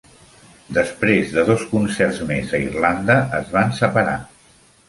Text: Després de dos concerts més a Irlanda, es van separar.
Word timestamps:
Després 0.77 1.35
de 1.35 1.43
dos 1.51 1.67
concerts 1.75 2.23
més 2.31 2.57
a 2.57 2.63
Irlanda, 2.69 3.19
es 3.41 3.55
van 3.59 3.77
separar. 3.83 4.19